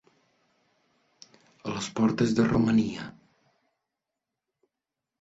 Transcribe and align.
A 1.69 1.75
les 1.75 1.91
portes 2.01 2.35
de 2.41 2.49
Romania. 2.49 3.09